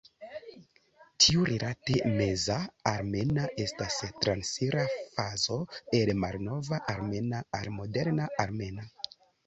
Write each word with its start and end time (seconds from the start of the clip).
Tiurilate, 1.25 1.99
Meza 2.13 2.55
armena 2.93 3.45
estas 3.67 3.99
transira 4.25 4.89
fazo 4.97 5.61
el 6.03 6.15
malnova 6.27 6.85
armena 6.99 7.47
al 7.61 7.75
moderna 7.81 8.31
armena. 8.49 8.93